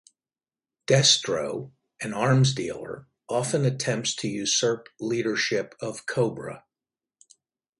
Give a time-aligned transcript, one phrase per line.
[0.87, 6.65] Destro, an arms dealer, often attempts to usurp leadership of Cobra.